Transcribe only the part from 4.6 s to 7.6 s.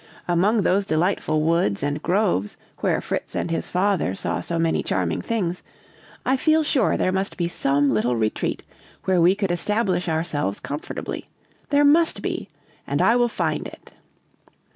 charming things, I feel sure there must be